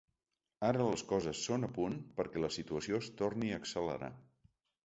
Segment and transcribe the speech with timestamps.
[0.69, 4.11] Ara les coses són a punt perquè la situació es torni a accelerar.